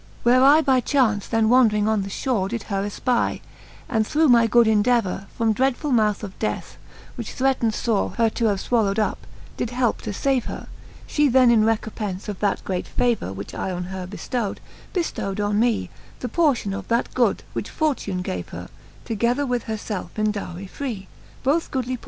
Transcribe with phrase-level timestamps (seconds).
[0.23, 3.41] Where I by chaunce then wandring on the fhore Did her efpy,
[3.87, 6.77] and through my good endevour From dreadfull mouth of death,
[7.13, 9.27] which threatned fore Her to have fwallow'd up,
[9.57, 10.65] did heipe to fave her.
[11.05, 14.57] She then in recompence of that great favour, Which I on her beftowed,
[14.91, 15.91] beftowed on me
[16.21, 18.69] The portion of that good, which fortune gave her,•
[19.05, 21.91] Together with her felfe in dowry free;^ Both goodly portions, but of both the better
[21.91, 21.99] fhe.